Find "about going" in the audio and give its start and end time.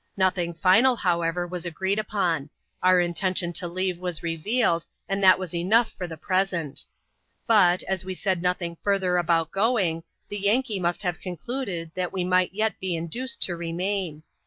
9.19-10.01